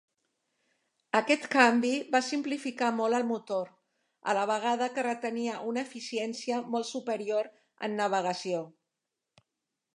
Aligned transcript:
Aquest 1.17 1.43
canvi 1.55 1.91
va 2.15 2.21
simplificar 2.29 2.89
molt 3.01 3.17
el 3.19 3.27
motor, 3.33 3.69
a 4.33 4.35
la 4.39 4.45
vegada 4.53 4.89
que 4.97 5.05
retenia 5.09 5.61
una 5.73 5.85
eficiència 5.89 6.61
molt 6.77 6.91
superior 6.95 7.55
en 7.89 7.99
navegació. 8.03 8.67